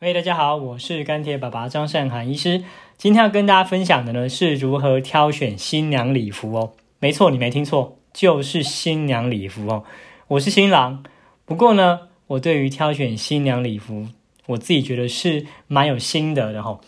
[0.00, 2.62] 喂，大家好，我是钢铁爸爸张善涵医师。
[2.98, 6.74] 今天要跟大家分享的呢，是如何挑选新娘礼服哦。
[6.98, 9.84] 没错，你没听错，就是新娘礼服哦。
[10.28, 11.02] 我是新郎，
[11.46, 14.06] 不过呢，我对于挑选新娘礼服，
[14.44, 16.78] 我自己觉得是蛮有心得的哈。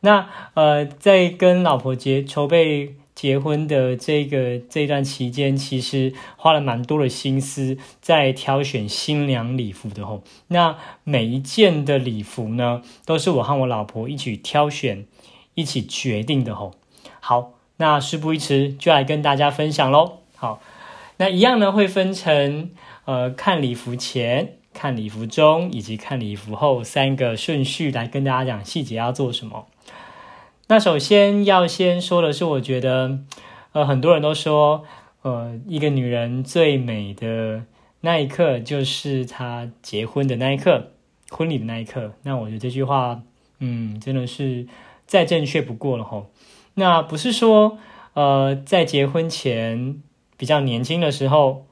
[0.00, 2.94] 那呃，在跟老婆结筹备。
[3.16, 10.22] 结婚的这个这段期间，其实花了蛮多的心思在挑选新娘礼服的吼。
[10.48, 15.06] 那每一件的礼服呢，都是我和我老婆一起挑选、
[15.54, 16.74] 一起决定的吼。
[17.20, 20.18] 好，那事不宜迟，就来跟大家分享喽。
[20.36, 20.60] 好，
[21.16, 22.70] 那一样呢会分成
[23.06, 29.66] 呃看礼服前、看礼服中以及看礼服后三个顺序来跟大家讲细节要做什么。
[30.68, 33.20] 那首先要先说的是，我觉得，
[33.70, 34.82] 呃，很多人都说，
[35.22, 37.62] 呃，一个女人最美的
[38.00, 40.90] 那一刻就是她结婚的那一刻，
[41.30, 42.14] 婚礼的那一刻。
[42.24, 43.22] 那我觉得这句话，
[43.60, 44.66] 嗯，真的是
[45.06, 46.26] 再正确不过了吼。
[46.74, 47.78] 那不是说，
[48.14, 50.02] 呃，在结婚前
[50.36, 51.64] 比较年轻的时候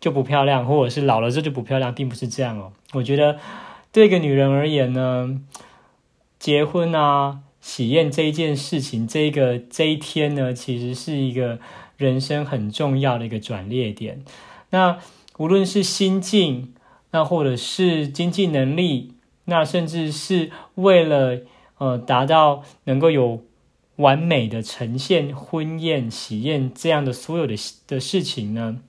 [0.00, 2.72] 就不漂亮，或者是老了之后就不漂亮，并不是这样哦。
[2.94, 3.38] 我觉得
[3.92, 5.40] 对一个女人而言呢，
[6.40, 7.38] 结婚啊。
[7.62, 11.60] 喜宴这一件事情，这个这一天呢，其实是一个
[11.96, 14.24] 人生很重要的一个转捩点。
[14.70, 14.98] 那
[15.38, 16.74] 无论是心境，
[17.12, 21.42] 那或者是经济能力，那甚至是为了
[21.78, 23.44] 呃达到能够有
[23.96, 27.54] 完美的呈现婚宴喜宴这样的所有的
[27.86, 28.80] 的事情呢，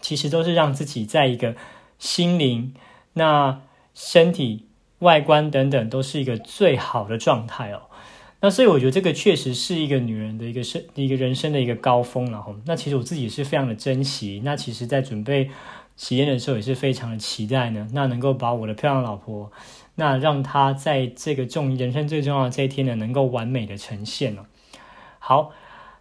[0.00, 1.56] 其实都是让自己在一个
[1.98, 2.72] 心灵、
[3.14, 3.62] 那
[3.94, 4.66] 身体、
[5.00, 7.82] 外观等等，都是一个最好的状态哦。
[8.40, 12.54] 那所以我觉得这个确实是一个女人的一个生一个人生的一个高峰了哈。
[12.66, 14.42] 那其实我自己是非常的珍惜。
[14.44, 15.50] 那其实，在准备
[15.96, 17.88] 喜宴的时候，也是非常的期待呢。
[17.92, 19.50] 那能够把我的漂亮老婆，
[19.94, 24.46] 那让她在这个重人生最重要的这一天呢，能够完美的呈现了。
[25.18, 25.52] 好，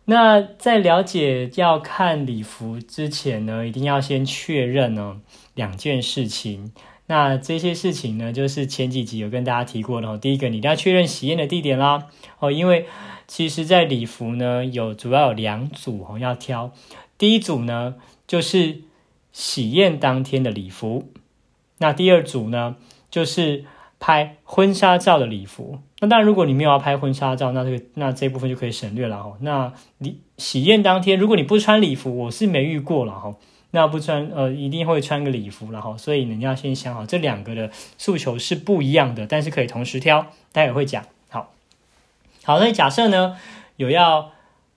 [0.03, 5.21] 那在了解要看礼服之前呢，一定要先确认呢
[5.55, 6.73] 两件事情。
[7.07, 10.17] 那这些事情呢，就是前几集有跟大家提过的哦。
[10.17, 12.07] 第一个，你一定要确认喜宴的地点啦
[12.39, 12.87] 哦，因为
[13.27, 16.71] 其实，在礼服呢，有主要有两组哦要挑。
[17.17, 17.95] 第一组呢，
[18.27, 18.81] 就是
[19.31, 21.05] 喜宴当天的礼服；
[21.77, 22.75] 那第二组呢，
[23.11, 23.65] 就是
[23.99, 25.79] 拍婚纱照的礼服。
[25.99, 29.33] 那当然，如果你没有要拍婚纱照，那这个那这部分就可以省略了哈。
[29.41, 33.35] 那你喜宴当天，如果你不穿礼服，我是没遇过了哈。
[33.75, 41.03] 那不穿，呃，一定会穿个礼服，然后，所以你要先想好，这两个的诉求是不一样的，但是可以同时挑，待会会讲。
[41.27, 41.51] 好，
[42.45, 43.35] 好，那假设呢，
[43.75, 44.31] 有要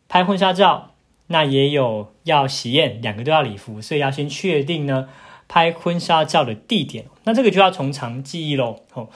[0.08, 0.94] 拍婚纱照，
[1.28, 5.08] 那也有要喜宴，两个都要礼服，所以要先确定呢，
[5.46, 8.80] 拍婚纱照的地点，那这个就要从长计议喽。
[8.94, 9.08] 哦，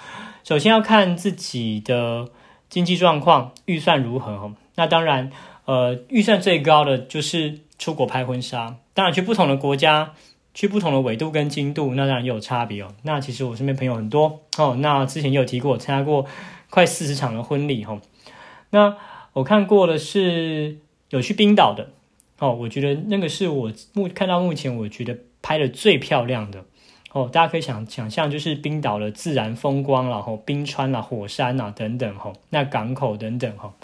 [0.45, 2.29] 首先要看自己的
[2.69, 4.31] 经济状况，预算如何。
[4.31, 5.33] 哦，那当然，
[5.65, 8.77] 呃，预算最高的就是出国拍婚纱。
[8.95, 10.13] 当然，去不同的国家，
[10.55, 12.95] 去不同的纬度跟经度，那当然也有差别哦。
[13.03, 14.77] 那其实我身边朋友很多哦。
[14.79, 16.25] 那之前也有提过，参加过
[16.71, 18.01] 快四十场的婚礼哈。
[18.71, 18.97] 那
[19.33, 20.79] 我看过的是
[21.11, 21.91] 有去冰岛的
[22.39, 26.65] 哦，我觉得那个是我目看到目前我觉得拍的最漂亮的
[27.11, 27.29] 哦。
[27.33, 33.75] 大家可以想想象，就是冰岛的自然风光然后冰川啊、火山啊等等哈，那港口等等哈。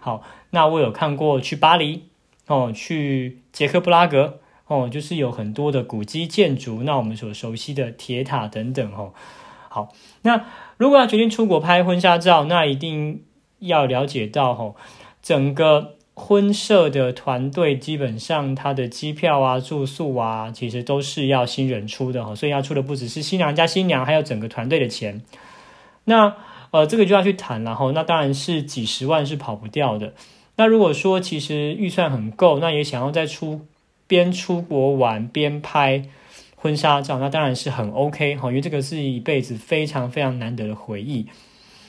[0.00, 2.04] 好，那我有看过去巴黎
[2.46, 4.40] 哦，去捷克布拉格。
[4.68, 9.12] 哦，就是有很多的古迹建筑，那我们所熟悉的铁塔等等，哦。
[9.68, 9.92] 好，
[10.22, 10.44] 那
[10.76, 13.22] 如果要决定出国拍婚纱照，那一定
[13.60, 14.74] 要了解到，吼，
[15.22, 25.22] 整个婚摄的团队基本上他的机票啊、住宿啊，其实都是要新人出的，哈，所以要出的不只是新郎加新娘，还有整个团队的钱。
[26.06, 26.34] 那
[26.72, 30.14] 呃，这个就要去谈，然后那当然是几十万是跑不掉的。
[30.56, 33.66] 那如果说其实预算很够，那也想要再出。
[34.08, 36.04] 边出国玩边拍
[36.54, 41.26] 婚纱照，那当然是很 OK 哈，因为这个是一辈子非常非常难得的回忆。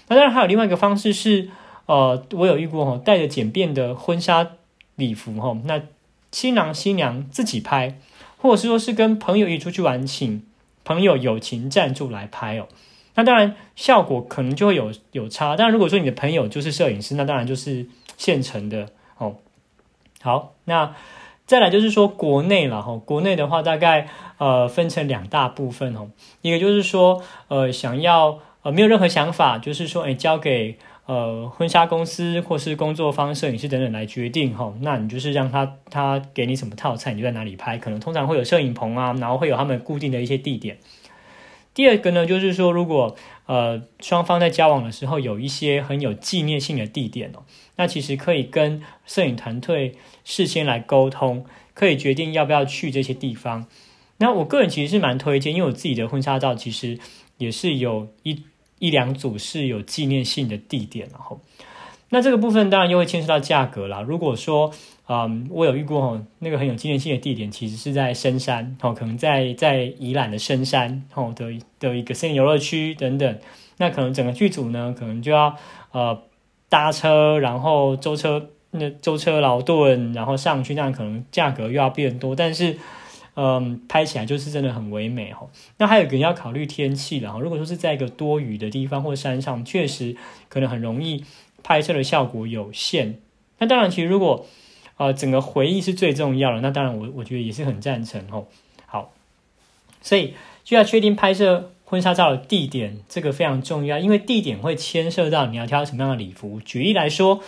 [0.07, 1.47] 那当然还有另外一个方式是，
[1.85, 4.53] 呃，我有遇过哈，带着简便的婚纱
[4.95, 5.79] 礼服哈，那
[6.31, 7.99] 新郎新娘自己拍，
[8.37, 10.41] 或者是说是跟朋友一起出去玩，请
[10.83, 12.67] 朋友友情赞助来拍哦。
[13.13, 17.85] 那当然效果可能就会有有差，但如果说你的朋友就是摄影师，那当然就是
[18.17, 19.37] 现成的哦。
[20.21, 20.93] 好，那。
[21.45, 26.09] 再来就是说国内了哈，国内的话大概呃分成两大部分哦，
[26.41, 40.77] 一个就是说呃想要呃没有任何想法，就是说哎交给呃婚纱公司或是工作方摄影师等等来决定哈，那你就是让他他给你什么套餐，你就在哪里拍，可能通常会有摄影棚啊，然后会有他们固定的一些地点。
[41.73, 43.15] 第二个呢，就是说如果
[43.45, 47.43] 呃双方在交往的时候有一些很有纪念性的地点哦，
[47.77, 49.95] 那其实可以跟摄影团队
[50.25, 53.65] 事先来沟通，可以决定要不要去这些地方。
[54.17, 56.99] 那我个人其实是蛮推荐，因为我自己的婚纱照其实
[57.37, 58.43] 也是有一
[58.79, 61.39] 一两组是有纪念性的地点，然后
[62.09, 64.01] 那这个部分当然又会牵涉到价格啦。
[64.01, 64.71] 如果说
[65.09, 71.45] 嗯，我有遇过哦，那个很有纪念性的地点，其实是在深山哦，可能在在宜兰的深山哦的
[71.79, 73.39] 的一个森林游乐区等等。
[73.77, 75.55] 那可能整个剧组呢，可能就要
[75.91, 76.23] 呃
[76.69, 82.35] 搭车，然后舟车那舟车劳顿，然后上去，那可能价格又要变多。
[82.35, 82.77] 但是
[83.35, 85.49] 嗯，拍起来就是真的很唯美哦。
[85.77, 90.15] 那还有一个要考虑天气了哈，如果说是在一个多雨的地方或山上，确实
[90.49, 91.23] 可能很容易
[91.63, 93.19] 拍摄的效果有限。
[93.59, 94.45] 那当然，其实如果
[94.97, 96.61] 呃，整个回忆是最重要的。
[96.61, 98.47] 那当然，我我觉得也是很赞成哦。
[98.87, 99.13] 好，
[100.01, 100.33] 所以
[100.63, 106.59] 就要确定拍摄婚纱照的地点，这个非常重要，因为地点会牵涉到你要挑什么样的礼服。
[106.59, 107.39] 举例来说，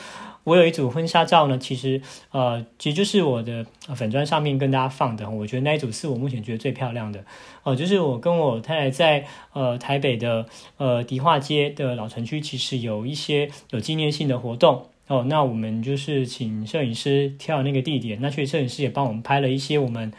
[0.46, 2.02] 我有一组婚纱照呢，其实
[2.32, 3.66] 呃，其实就是我的
[3.96, 5.30] 粉砖上面跟大家放的。
[5.30, 7.22] 我觉得那一组是我目前觉得最漂亮的
[7.64, 10.46] 哦，就是我跟我太太在呃台北的
[10.78, 14.86] 呃迪化街的老城区，其实有一些有纪念性的活动。
[15.08, 20.14] 哦，那我们就是请摄影师挑那个地点，那确实摄影师也帮我们拍了一些我们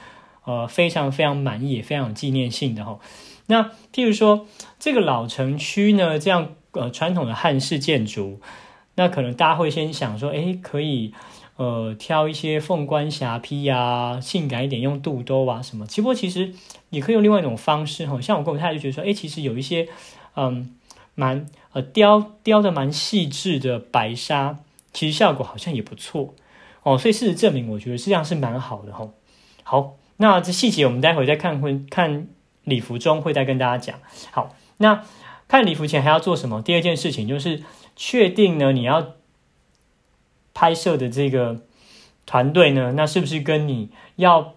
[0.45, 2.99] 呃非常非常满意、也非常有纪念性的哈。
[3.51, 4.47] 那譬如说
[4.79, 8.41] 这个老城区呢，这样呃传统的汉式建筑，
[8.95, 11.13] 那可能大家会先想说，哎，可以
[11.57, 15.85] 呃挑一些凤冠霞帔呀，性感一点，用肚兜啊什么。
[15.85, 16.55] 不过其实
[16.89, 19.87] 也可以用另外一种方式哈，像我跟我太太就觉得说，哎，其实有一些
[20.37, 20.75] 嗯
[21.15, 24.61] 蛮呃雕雕的蛮细致的白纱。
[24.93, 26.35] 其实效果好像也不错
[26.83, 29.09] 哦，所以事实证明，我觉得这样是蛮好的哈。
[29.63, 32.27] 好，那这细节我们待会再看看
[32.65, 34.01] 礼服中会再跟大家讲。
[34.31, 35.05] 好，那
[35.49, 36.63] 看礼服前还要做什么？
[36.63, 37.63] 第二件事情就是
[37.97, 39.15] 确定呢，你要
[40.55, 41.63] 拍摄的这个
[42.27, 44.55] 团队呢，那是不是跟你要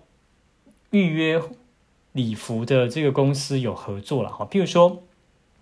[0.92, 1.42] 预约
[2.12, 4.48] 礼服的这个公司有合作了哈？
[4.50, 5.04] 譬如说。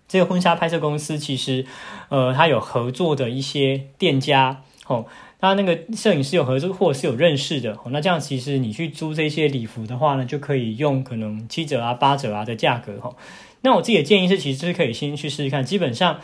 [0.08, 1.64] 这个婚纱拍摄公司其实，
[2.10, 5.06] 呃，他有合作的一些店家，哦，
[5.42, 13.14] 他那个摄影师有合作或是有认识的，那这样其实你去租这些礼服的话呢，就可以用可能七折啊、八折啊的价格，哈。
[13.62, 15.64] 那我自己的建议是，其实是可以先去试试看。
[15.64, 16.20] 基本上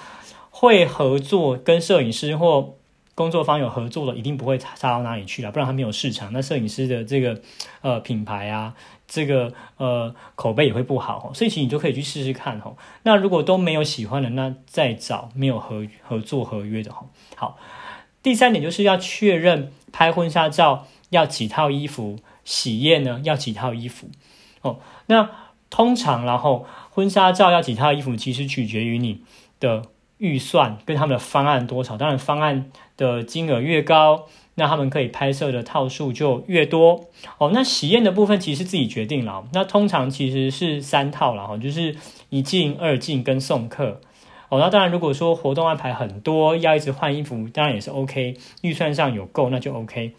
[0.50, 2.76] 会合作跟摄影师或
[3.14, 7.40] 工作方有合作的，一定不会差到哪里去了，不然他没有市场，那摄影师的这个
[7.82, 8.74] 呃品牌啊。
[9.10, 12.76] 这个呃口碑也会不好所以其实你就可以去试试看哈。
[13.04, 17.06] 那如果都没有喜欢的，那再找没有合合作合约的哈。
[17.34, 17.58] 好，
[18.22, 24.08] 第三点就是要确认拍婚纱照要几套衣服，喜宴呢要几套衣服
[24.62, 24.78] 哦。
[25.06, 25.30] 那
[25.70, 29.22] 通常然后婚纱照要几套衣服，其实取决于你
[29.60, 29.82] 的
[30.18, 31.96] 预算跟他们的方案多少。
[31.96, 34.26] 当然方案的金额越高。
[34.60, 37.04] 那他们可以拍摄的套数就越多
[37.38, 37.52] 哦。
[37.54, 39.46] 那喜宴的部分其实自己决定了。
[39.52, 41.94] 那通常其实是三套了哈，就是
[42.30, 44.00] 一进、二进跟送客
[44.48, 44.58] 哦。
[44.58, 48.36] 那当然，如果说活动安排很多，要一直换衣服，当然也是 OK。
[48.62, 50.12] 预算上有够，那就 OK。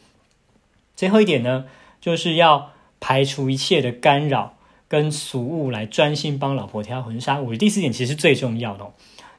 [0.96, 1.66] 最后一点呢，
[2.02, 4.56] 就是要排除一切的干扰
[4.88, 7.40] 跟俗物，来专心帮老婆挑婚纱。
[7.40, 8.86] 我的第四点其实最重要的。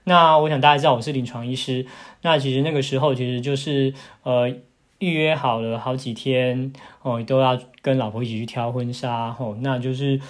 [0.04, 1.86] 那我想大家知道我是临床医师，
[2.22, 4.54] 那其实那个时候其实就是呃。
[5.00, 10.20] 预约好了好几天哦，都要跟老婆一起去挑婚纱哦，那就是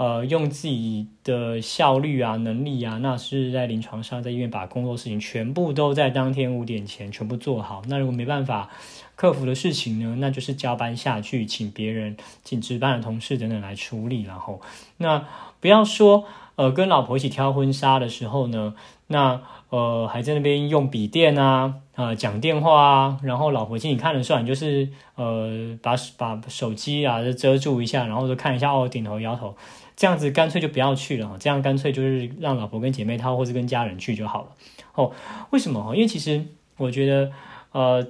[0.00, 7.82] 呃用自己的效率啊、能力啊，那是在临床上在医院把工作事情全部都在当天五点前全部做好。
[7.86, 8.70] 那如果没办法
[9.14, 14.22] 克服的事情呢，那就是交班下去，请别人、请值班的同事等等来处理。
[14.22, 14.62] 然后
[14.96, 15.26] 那
[15.60, 16.24] 不要说
[16.56, 18.74] 呃跟老婆一起挑婚纱的时候呢，
[19.10, 19.40] 那。
[19.70, 29.54] 呃，还在那边用笔电啊，啊，讲电话啊，然后老婆请你看了算，就是呃，把把手机啊遮住一下，然后就看一下哦，点头摇头，
[29.94, 34.48] 这样子干脆就不要去了哈，这样干脆就是让老婆跟姐妹她或是跟家人去就好了。
[34.96, 35.12] 哦，
[35.50, 35.94] 为什么？
[35.94, 36.44] 因为其实
[36.76, 37.30] 我觉得，
[37.70, 38.04] 呃，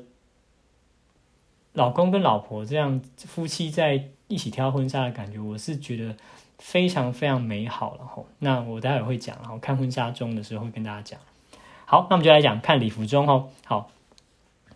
[1.75, 6.17] 老公跟老婆这样夫妻在一起挑婚纱的感觉，我是觉得
[6.61, 8.23] 非常非常美好了哈。
[8.39, 11.19] 那我待会会讲，然后看婚纱中的时候会跟大家讲。
[11.87, 13.49] 好，那我们就来讲看礼服中哦。
[13.65, 13.91] 好，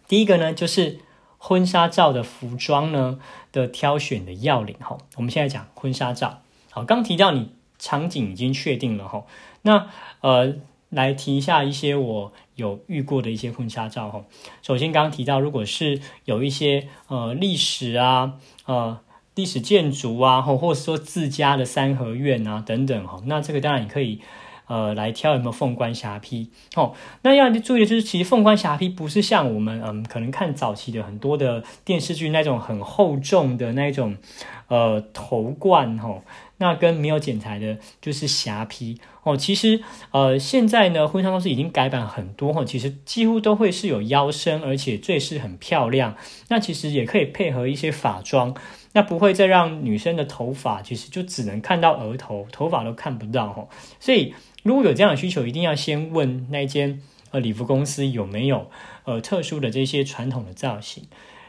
[0.08, 0.98] 第一个呢就是
[1.38, 3.20] 婚纱照的服装呢
[3.52, 4.98] 的挑选的要领哈。
[5.14, 6.40] 我们现在讲婚纱照。
[6.70, 9.24] 好，刚提到你场景已经确定了哈。
[9.62, 9.88] 那
[10.22, 10.56] 呃，
[10.88, 14.24] 来提一下一些我有遇过的一些婚纱照哈。
[14.62, 18.34] 首先刚刚提到，如果是有一些呃历史啊
[18.66, 18.98] 呃
[19.34, 24.20] 历史建筑啊，或或者说自家的三合院啊等等哈，那这个当然你可以。
[24.66, 26.48] 呃来挑有没有凤冠霞帔。
[26.74, 34.16] 哦，那要注意的就是，其实凤冠霞帔不是像我们嗯可能看早期的很多的电视剧那种很厚重的那种
[34.68, 36.22] 呃头冠哈。
[36.56, 39.36] 那跟没有剪裁的，就是霞帔哦。
[39.36, 42.64] 其实，呃，现在呢，婚纱公司已经改版很多哈。
[42.64, 46.16] 其实几乎都会是有腰身，而且最是很漂亮。
[46.48, 48.54] 那其实也可以配合一些发妆，
[48.94, 53.68] 那不会再让女生的头发其实就只能看到额头，头发都看不到哈。
[54.00, 58.70] 所以如果有这样的需求，一定要先问那间呃礼服公司有没有
[59.04, 61.04] 呃特殊的这些传统的造型。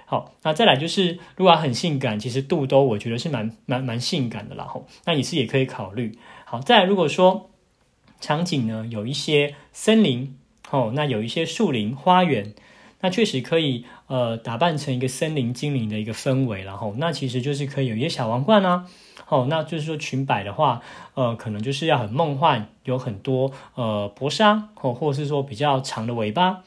[0.08, 4.66] 好，那再来就是，如果很性感，其实肚兜我觉得是蛮蛮蛮性感的啦。
[4.66, 6.18] 吼，那也是也可以考虑。
[6.46, 7.50] 好，再来如果说
[8.20, 10.36] 场景呢有一些森林，
[10.72, 12.54] 哦，那有一些树林花园，
[13.06, 18.88] 那确实可以呃打扮成一个森林精灵的一个氛围，然后那其实就是可以有一些小王冠啊，
[19.28, 20.82] 哦，那就是说裙摆的话，
[21.14, 26.64] 呃，可能就是要很梦幻，有很多呃薄纱，哦，或者是说比较长的尾巴。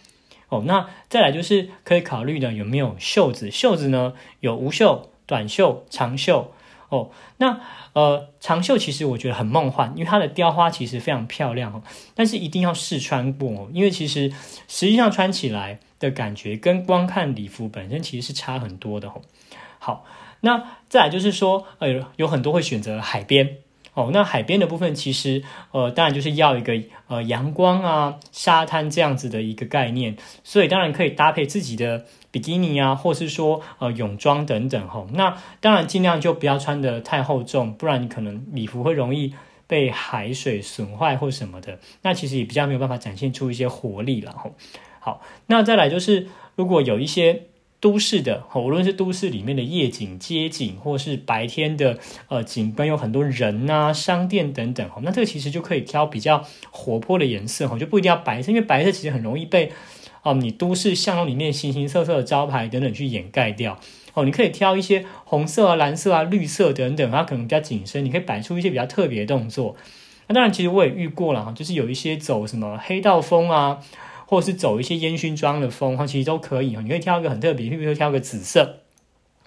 [0.48, 3.50] 哦，那再来就是可以考虑的有没有袖子？
[3.50, 6.52] 袖子呢有无袖、短袖、长袖。
[6.88, 7.60] 哦，那
[7.92, 11.82] 呃长袖其实我觉得很梦幻，因为它的雕花其实非常漂亮哦。
[12.14, 14.32] 但是一定要试穿过哦，因为其实
[14.66, 19.22] 实际上穿起来的感觉跟光看礼服本身其实是差很多的哦。
[19.78, 20.04] 好，
[20.40, 23.58] 那再来就是说，呃，有很多会选择海边。
[23.98, 35.04] 哦，那海边的部分其实，呃，当然就是要一个呃阳光啊、沙滩这样子的一个概念，所以当然可以搭配自己的比基尼啊，或是说呃泳装等等哈。
[35.14, 39.34] 那当然尽量就不要穿的太厚重，不然你可能礼服会容易
[39.66, 44.48] 被海水损坏或什么的，那其实也比较没有办法展现出一些活力了哈。
[45.00, 47.47] 好，那再来就是如果有一些。
[47.80, 59.70] 都市的，无论是都市里面的夜景、街景，或是白天的呃景观，有很多人啊、商店等等，那这个其实就可以挑比较活泼的颜色，哈，就不一定要白色，因为白色其实很容易被
[60.22, 63.78] 哦你都市巷弄里面形形色色的招牌等等去掩盖掉。
[64.14, 69.76] 哦，你可以挑一些红色啊、蓝色啊、绿色等等，它可能比较紧身，你可以摆出一些比较特别的动作。
[70.26, 73.78] 那当然，其实我也遇过了哈，就是有一些走什么黑道风啊。
[74.30, 76.82] 或者是走一些烟熏妆的风，哈，其实都可以哈。
[76.82, 78.80] 你可以挑一个很特别，譬如说挑个紫色，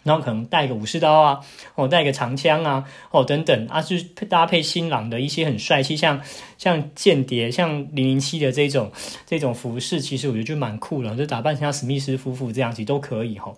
[0.01, 1.39] 然后可能带个武士刀啊，
[1.75, 6.19] 哦，带个长枪啊，哦，等等啊，就是搭配新郎的一些很帅气，像
[6.57, 8.91] 像间谍、像零零七的这种
[9.27, 13.53] 这种服饰，其实我觉得就蛮酷了，就打扮成像史密斯夫妇这样子都可以哈。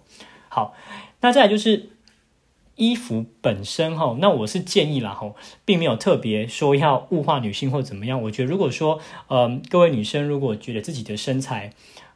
[0.50, 0.76] 好，
[1.22, 1.93] 那再来就是。
[2.76, 8.22] 衣服本身哈，那我是建议啦哈，并没有特别说要物化女性或怎么样。
[8.24, 11.74] 我觉得如果说，呃，各位女生如果觉得自己的身材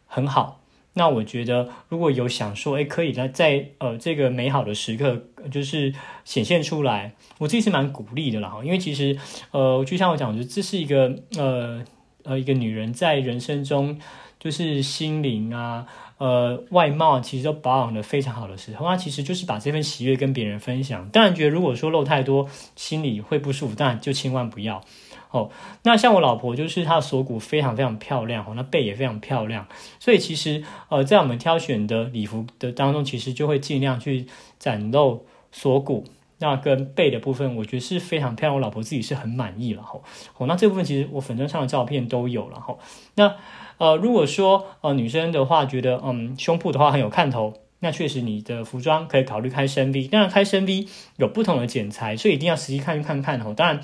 [0.08, 0.60] 很好，
[0.94, 5.22] 那我觉得如果有想说，哎，可以在在呃这个美好的时刻，
[5.52, 5.94] 就是
[6.26, 8.66] 显现出来，我自己是蛮鼓励的啦哈。
[8.66, 9.16] 因为其实，
[9.52, 11.84] 呃，就像我讲，我觉得这是一个呃
[12.24, 14.00] 呃一个女人在人生中，
[14.40, 15.86] 就是心灵啊。
[16.18, 21.08] 呃，外貌其实都保养的非常好的时候，那其实就是把这份喜悦跟别人分享。
[21.10, 24.84] 当然，觉得如果说露太多，心里会不舒服，当然就千万不要
[25.30, 25.52] 哦。
[25.84, 29.68] 那像我老婆，就是她的锁骨非常非常漂亮哦，那背也非常漂亮，
[30.00, 34.26] 所以其实呃，在我们挑选的礼服的当中，其实就会尽量去
[34.58, 36.06] 展露锁骨，
[36.40, 38.56] 那跟背的部分，我觉得是非常漂亮。
[38.56, 40.00] 我老婆自己是很满意了哈。
[40.38, 42.76] 哦，那这部分其实我粉砖上的照片都有了哈。
[43.14, 43.36] 那
[43.78, 50.08] 呃，如果说呃女生的话觉得嗯胸部的话很有看头，那确实你的服装可以考虑开深 V。
[50.08, 53.54] 当然开深 V 有不同的剪裁，所以一定要实际看一看看哦。
[53.56, 53.80] 当然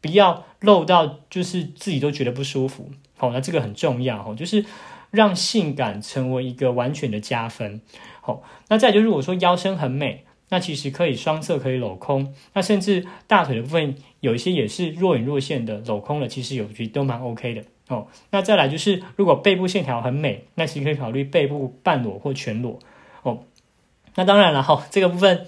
[0.00, 2.90] 不要露到就是自己都觉得不舒服。
[3.16, 4.64] 好，那这个很重要哦，就是
[5.10, 7.80] 让性感成为一个完全的加分。
[8.20, 17.62] 好，那再就如果说腰身很美，那其实可以双侧可以镂空，那甚至大腿的部分有一些也是若隐若现的镂空的，其实有些都蛮 OK 的。
[17.88, 22.78] 哦，那再来就是，如果背部线条很美，那其实可以考虑背部半裸或全裸。
[23.22, 23.44] 哦，
[24.16, 25.46] 那当然了，哈，这个部分，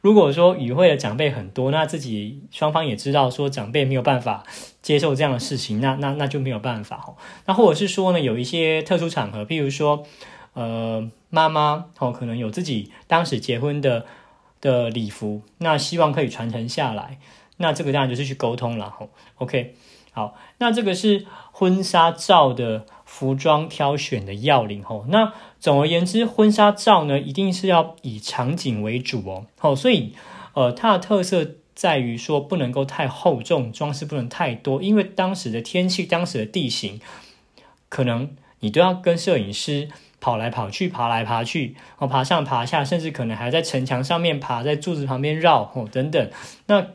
[0.00, 4.42] 如果说与会的长辈很多，那自己双方也知道说长辈没有办法
[4.82, 7.04] 接受这样的事情，那那那就没有办法。
[7.06, 7.14] 哦，
[7.46, 10.04] 那或者是说呢，有一些特殊场合，譬如说，
[10.54, 14.06] 呃，妈妈哦，可能有自己当时结婚的
[14.60, 17.18] 的礼服，那希望可以传承下来，
[17.58, 18.92] 那这个当然就是去沟通了。
[18.98, 19.74] 哦，OK。
[20.16, 25.04] 好，那这个是婚纱照的服装挑选的要领吼。
[25.10, 29.44] 那总而言之，婚纱照呢，一定是要以场景为主哦。
[29.58, 30.14] 好，所以
[30.54, 36.98] 呃，它的特色在于说不能够太厚重，装饰不能太多，因为当时的天气、当时的地形，
[37.90, 46.30] 可能你都要跟摄影师跑来跑去、爬来爬去，哦，爬上爬下，甚至可能还在城墙上面爬，在柱子旁边绕哦等等。
[46.68, 46.86] 那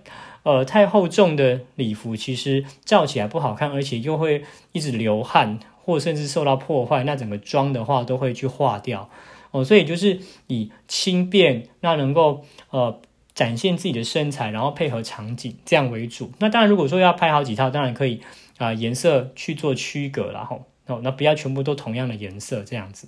[0.44, 9.10] 呃太厚重的礼服其实罩起来不好看，而且又会一直流汗，或甚至受到破坏，那整个妆的话都会去化掉
[9.52, 9.64] 哦。
[9.64, 13.00] 所以就是以轻便，那能够呃
[13.34, 16.32] 展现自己的身材，然后配合场景这样为主。
[16.40, 18.22] 那当然，如果说要拍好几套，当然可以
[18.58, 23.08] 啊颜色去做区隔，然后哦那不要全部都同样的颜色这样子。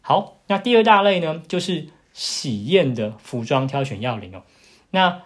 [0.00, 4.42] 好，那第二大类呢，就是喜宴的服装挑选要领哦。
[4.90, 5.22] 那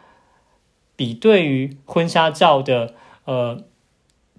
[1.02, 2.94] 比对于婚纱照的
[3.24, 3.64] 呃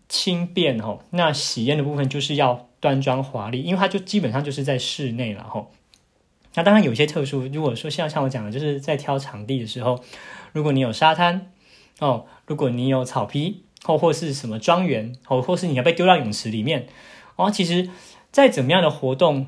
[0.07, 5.71] 轻便哦，那喜宴的部分就是要端庄华丽，因为它就基本上就是在室内了吼。
[6.53, 10.01] 那当然有些特殊，如果说像像我讲的，就是在挑场地的时候，
[10.53, 11.51] 如果你有沙滩
[11.99, 16.87] 哦，如果你有草皮或或是什么庄园哦，或是你要被丢到泳池里面
[17.35, 17.89] 哦，其实
[18.31, 19.47] 再怎么样的活动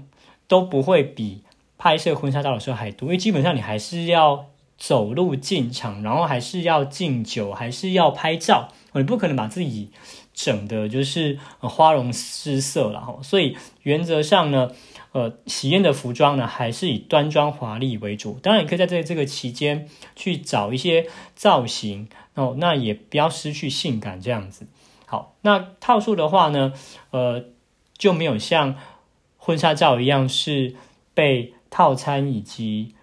[0.50, 1.44] 都不会比
[1.78, 4.48] 拍摄婚纱照的时候还多，因为基本上你还是要。
[4.78, 9.90] 走路进场，然后还是要敬酒，还是要拍照，你不可能把自己
[10.34, 13.18] 整的就是花容失色了哈。
[13.24, 14.72] 所以原则上呢，
[15.14, 18.38] 呃，喜宴的服装呢，还是以端庄华丽为主。
[18.44, 24.68] 当然，你可以在这这个期间去找一些造型哦，那也不要失去性感这样子。
[25.06, 26.74] 好，那套数的话呢，
[27.12, 27.46] 呃，
[27.98, 28.76] 就没有像
[29.38, 30.76] 婚纱照一样是
[31.14, 32.94] 被套餐以及。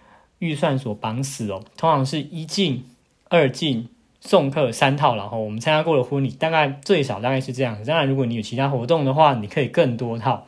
[0.43, 2.85] 预算所绑死哦，通常是一进
[3.29, 3.87] 二进
[4.19, 7.85] 送客三套，然后我们参加过的婚礼大概最少大概是这样子。
[7.85, 10.45] 当然，如果你有其他活动的话，你可以更多套。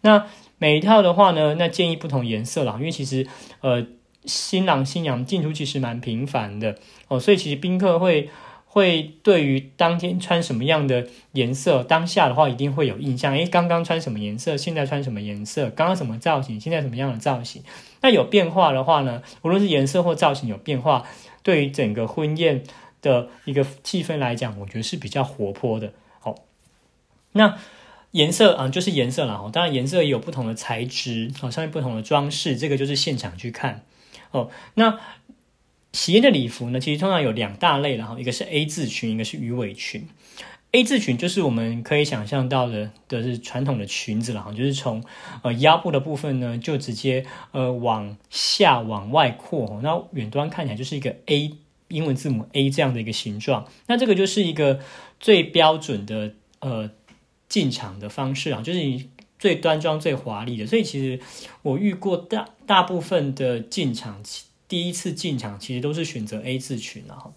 [0.00, 0.26] 那
[0.58, 3.26] 每一套的话呢，那建议不同颜色啦，因为其实
[3.60, 3.86] 呃
[4.24, 6.76] 新郎新娘进出其实蛮频繁的
[7.08, 8.28] 哦，所以其实宾客会。
[8.70, 13.32] 会对于当天穿什么样的颜色，当下的话一定会有印象。
[13.32, 15.70] 诶，刚刚穿什么颜色，现在穿什么颜色？
[15.70, 17.62] 刚刚什么造型，现在什么样的造型？
[18.02, 19.22] 那有变化的话呢？
[19.42, 21.04] 无论是颜色或造型有变化，
[21.42, 22.62] 对于整个婚宴
[23.00, 25.94] 的一个气氛来讲，我觉得是比较活泼的。
[26.20, 26.34] 好，
[27.32, 27.56] 那
[28.12, 29.50] 颜色啊，就是颜色了哈。
[29.50, 33.84] 当然，颜色也有不同的材质，哦，上面不同的装饰，这个就是现场去看
[34.30, 34.50] 哦。
[34.74, 34.98] 那
[35.92, 40.06] 喜宴的礼服呢，其实通常有两大类，然后一个是 A 字裙，一个是鱼尾裙。
[40.72, 45.02] A 字裙就是我们可以想象到的的是传统的裙子了哈，就是从
[45.42, 51.54] 呃腰部的部分呢，就直接呃往下往外扩，那远端看起来就是一个 A
[51.88, 53.66] 英文字母 A 这样的一个形状。
[53.86, 54.80] 那这个就是一个
[55.18, 56.90] 最标准的呃
[57.48, 60.66] 进场的方式啊，就是你最端庄、最华丽的。
[60.66, 61.18] 所以其实
[61.62, 64.22] 我遇过大大部分的进场。
[64.68, 67.32] 第一次进场其实都是选择 A 字裙了哈。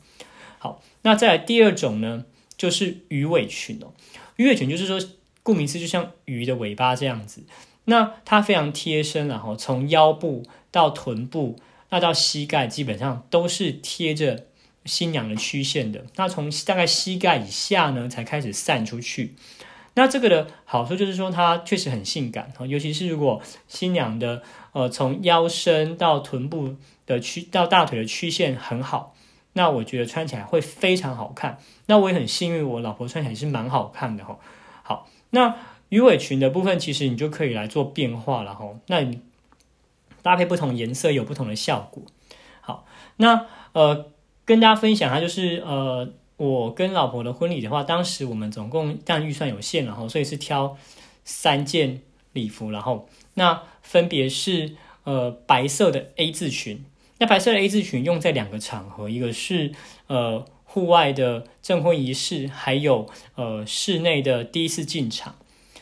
[0.60, 2.26] 好，那再来第二种呢，
[2.58, 3.94] 就是鱼尾裙哦。
[4.36, 5.00] 鱼尾裙就是说，
[5.42, 7.44] 顾名思义，就像鱼的尾巴这样子。
[7.86, 11.58] 那它非常贴身，然后从腰部到臀部，
[11.90, 14.46] 那到膝盖，基本上都是贴着
[14.86, 16.06] 新娘的曲线的。
[16.18, 19.34] 那从大概膝盖以下呢，才开始散出去。
[19.96, 26.76] 那这个的好处就是说，它确实很性感尤其是如果新娘的呃从腰身到臀部。
[27.12, 29.16] 的曲到大腿的曲线很好，
[29.54, 31.60] 那我觉得穿起来会非常好看。
[31.88, 34.40] 那我也很幸运，我老婆穿起来是蛮好看的哈。
[34.84, 35.56] 好，那
[35.90, 38.66] 鱼尾裙的部分，其实你就可以来做变化了哈。
[38.88, 39.06] 那
[40.22, 42.04] 搭配不同颜色有不同的效果。
[42.62, 42.86] 好，
[43.18, 44.06] 那呃
[44.46, 50.78] 跟大家分享一下，就是呃我跟老婆的婚礼的话，当时我们总共但预算有限然后所以是挑
[51.26, 52.02] 三件
[52.34, 56.86] 礼服，然后那分别是呃白色的 A 字裙。
[57.22, 59.74] 那白色的 A 字裙用在两个场合，一个是
[60.08, 65.36] 呃户外的证婚仪式，还有呃室内的第一次进场。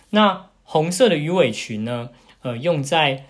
[0.09, 2.09] 那红色的鱼尾裙呢，
[2.41, 3.27] 呃用在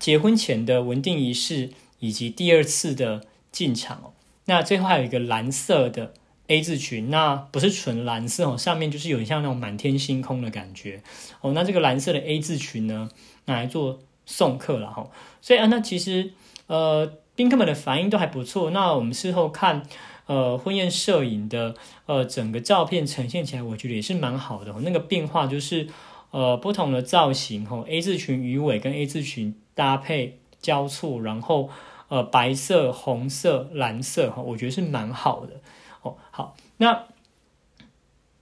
[0.00, 4.12] 结婚前的文定仪式以及第二次的进场哦。
[4.46, 6.14] 那最后还有一个蓝色的
[6.48, 11.04] A 字裙，那不是纯蓝色哦，上面就是有点像那种满天星空的感觉
[11.42, 11.52] 哦。
[11.52, 13.08] 那这个蓝色的 A 字裙呢，
[13.44, 15.08] 拿来做送客了哈。
[15.40, 16.32] 所以啊，那其实。
[16.66, 18.70] 呃，宾客们的反应都还不错。
[18.70, 19.82] 那我们事后看，
[20.26, 21.74] 呃，婚宴摄影的
[22.06, 24.72] 呃整个照片呈现起来，我觉得也是蛮好的。
[24.80, 25.86] 那个变化就是，
[26.32, 31.70] 呃，不同的造型吼，A 字裙鱼尾跟 A 字裙搭配交错，然后
[32.08, 35.60] 呃白色、红色、蓝色哈，我觉得是蛮好的
[36.02, 36.16] 哦。
[36.32, 37.04] 好，那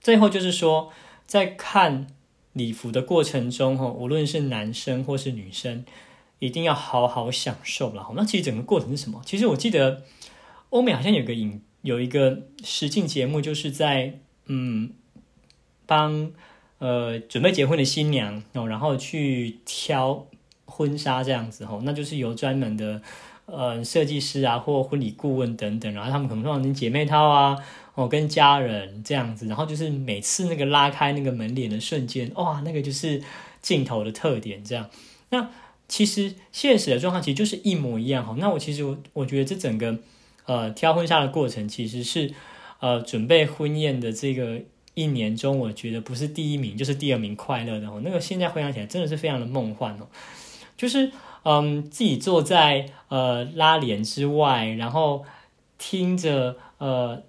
[0.01, 0.91] 最后就是说，
[1.27, 2.07] 在看
[2.53, 5.85] 礼服的过程中哈，无论是男生或是女生。
[6.45, 8.05] 一定要好好享受了。
[8.15, 9.21] 那其实整个过程是什么？
[9.25, 10.03] 其实我记得
[10.69, 14.91] 欧美好像有个影有一个实境节目，就是在嗯
[15.85, 16.31] 帮
[16.79, 20.25] 呃准备结婚的新娘哦，然后去挑
[20.65, 23.01] 婚纱这样子哦，那就是由专门的
[23.45, 27.57] 呃设计师啊或婚礼顾问等等，然后他们可能放成姐妹套啊，
[27.93, 33.21] 哦跟家人这样子，然后就是每次那个拉开那个门帘的瞬间，哇，那个就是
[33.61, 34.89] 镜头的特点这样。
[35.29, 35.49] 那
[35.87, 38.35] 其实现实的状况其实就是一模一样哈。
[38.39, 39.97] 那我其实我我觉得这整个
[40.45, 42.33] 呃挑婚纱的过程其实是
[42.79, 44.61] 呃准备婚宴的这个
[44.95, 48.01] 一年中，我觉得不是第一名就是第二名快乐的哦。
[48.03, 50.07] 那个现在回想起来真的是非常的梦幻哦。
[50.75, 51.11] 就是
[51.43, 55.23] 嗯自己坐在呃拉帘之外，然后
[55.77, 57.21] 听着呃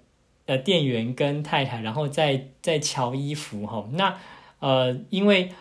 [0.47, 3.87] 呃店员跟太太，然后再再瞧衣服哈。
[3.93, 4.17] 那
[4.59, 5.51] 呃因为。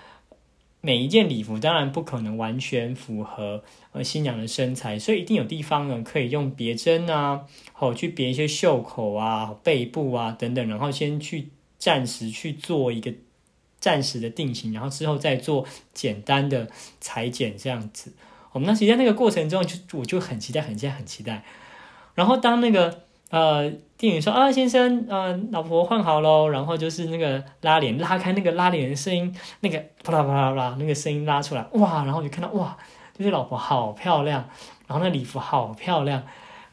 [0.86, 13.12] 每一件礼服当然不可能完全符合呃新娘的身材，所以一定有地方呢可以用别针啊，好去别一些袖口啊、背部啊等等，然后先去暂时去做一个
[13.80, 16.68] 暂时的定型，然后之后再做简单的
[17.00, 18.12] 裁剪这样子。
[18.52, 21.44] 我们那实在那个过程中就我就很期待、很期待、很期待。
[22.14, 23.05] 然后当那个。
[23.30, 32.76] 呃，店员说啊，先生，呃，老婆换好喽，然后就是那个拉帘拉开，那个拉帘的声音，那个啪啦啪啦啪啦，那个声音拉出来，哇，然后就看到哇，
[33.18, 34.48] 就是老婆好漂亮，
[34.86, 36.22] 然后那礼服好漂亮，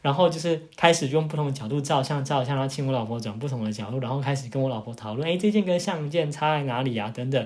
[0.00, 7.10] 然后就是开始用不同的角度照相，照相，然后请我老婆转不同的角度，然后开始跟我老婆讨论，哎，这件跟相件差在哪里啊？
[7.12, 7.44] 等等，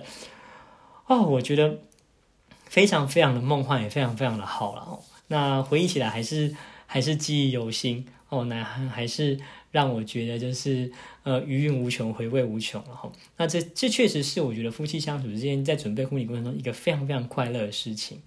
[1.06, 1.78] 哦，我觉得
[2.66, 5.00] 非常非常的梦幻，也非常非常的好了哦。
[5.28, 6.54] 那回忆起来还是
[6.86, 8.06] 还是记忆犹新。
[8.28, 9.38] 哦，那还是
[9.70, 13.10] 让我觉得就是呃余韵无穷，回味无穷了哈。
[13.38, 18.20] 那这这确实是我觉得夫妻相处之间在准备婚礼过程中一个非常非常快乐的事情。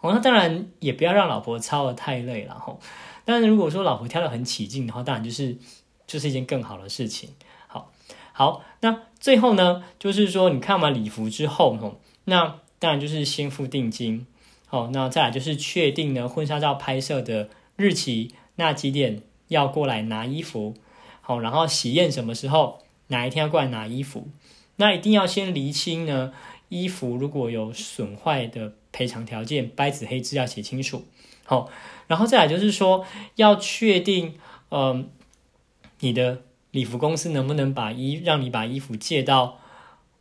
[0.00, 2.76] 哦，那当然也不要让老婆操的太累了哈。
[3.24, 5.56] 但是如果说老婆挑的很起劲的话，当然就是
[6.06, 7.30] 就是一件更好的事情。
[7.68, 7.92] 好，
[8.32, 14.26] 好，那最后呢，就是说你看完礼服之后哈，那当然就是先付定金。
[14.66, 19.22] 好，那再来就是确定呢婚纱照拍摄的日期，那几点？
[19.48, 20.74] 要过来拿衣服，
[21.20, 22.80] 好，然后喜宴什么时候？
[23.08, 24.28] 哪一天要过来拿衣服？
[24.76, 26.32] 那一定要先厘清呢。
[26.70, 31.04] 衣服如果有损坏的赔偿条件，白纸黑字要写清楚。
[31.44, 31.68] 好，
[32.06, 33.04] 然后再来就是说，
[33.36, 34.34] 要确定，
[34.70, 35.10] 嗯，
[36.00, 39.60] 你的礼服公司能不能把衣让你把衣服借到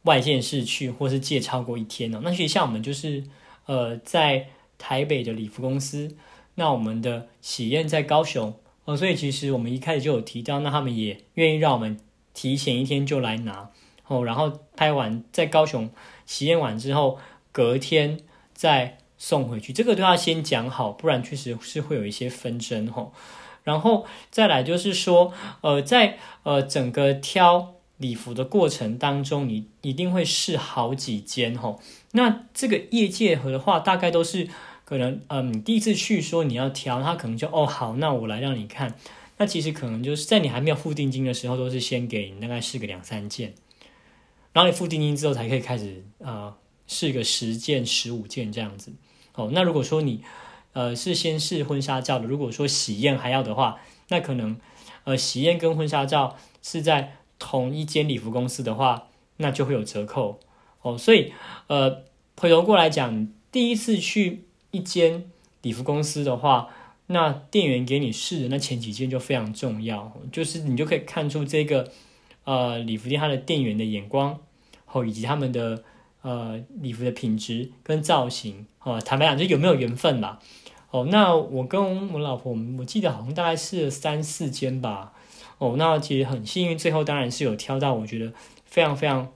[0.04, 2.20] 外县市去，或是借超过一天呢？
[2.24, 3.24] 那其实像我们就是，
[3.66, 6.16] 呃，在台北的礼服公司，
[6.56, 8.54] 那我们的喜宴在高雄。
[8.86, 11.98] 哦，所以其实我们一开始就有提到，那他们也愿意让我们
[12.34, 13.70] 提前一天就来拿
[14.08, 15.90] 哦，然后拍完在高雄
[16.28, 17.18] 体验完之后，
[17.54, 18.20] 隔天
[18.54, 23.12] 再送回去，这个都要先讲好，不然确实是会有一些纷争哈。
[23.64, 31.78] 然后再来就是说，呃，在呃整个挑礼服的过程当中，你一定会试好几间哈。
[32.12, 34.50] 那这个业界和的话，大概都是。
[34.94, 38.96] 可能，嗯，你第一次去说你要挑，他可能就哦好，那我来让你看。
[39.38, 43.56] 那其实可能就是在你还没有付定金的时候，都是先给你大概试个两三件，
[44.52, 48.94] 然后你付定金之后才可以开始啊试个十件、十五件这样子。
[49.34, 50.22] 哦，那如果说你
[50.74, 53.80] 呃是先试婚纱照的，如果说喜宴还要的话，
[54.10, 54.60] 那可能
[55.06, 60.40] 呃喜宴跟婚纱照是在同一间礼服公司的话，那就会有折扣
[60.84, 60.96] 哦。
[60.96, 61.34] 所以
[61.66, 62.04] 呃
[62.38, 64.46] 回头过来讲，第一次去。
[64.74, 65.24] 一间
[65.62, 66.68] 礼服公司的话，
[67.08, 71.92] 那店员给你试的那前几件就非常重要，就是你就可以看出这个
[72.44, 74.40] 呃礼服店它的店员的眼光，
[74.92, 75.84] 哦，以及他们的
[76.24, 80.40] 呃礼服的品质跟造型，哦，坦白讲就有没有缘分吧。
[80.90, 85.14] 哦，那我跟我老婆，我记得好像大概试了三四间吧。
[85.60, 88.34] 哦，那其实很幸运，最后当然是有挑到我觉得
[88.66, 89.32] 非常非常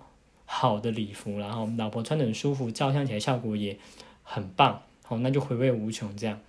[0.45, 3.78] 好的礼服，然后老婆穿的很舒服，照相起来效果也
[4.23, 4.82] 很棒。
[5.08, 6.13] 好，那就回味无穷。
[6.17, 6.39] 这样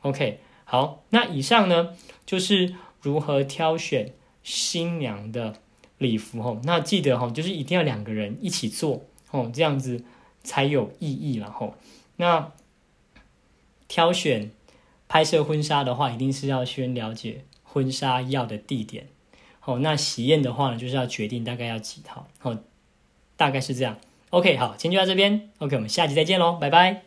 [0.00, 5.56] ，OK，好，那以上呢就是如何挑选新娘的
[5.98, 6.42] 礼服。
[6.42, 10.02] 吼，那记得吼，就是一定要两个人一起做，哦，这样子
[10.42, 11.50] 才有意义了。
[11.50, 11.74] 吼，
[12.16, 12.52] 那
[13.86, 14.50] 挑选
[15.08, 19.08] 拍摄婚纱的话，一定是要先了解婚纱要的地点。
[19.60, 22.26] 好，那喜宴的话呢，就是要决定大概要几套。
[22.38, 22.56] 好，
[23.36, 23.98] 大概是这样。
[24.30, 25.50] OK，好，今天就到这边。
[25.58, 27.05] OK，我们下期再见喽，拜拜。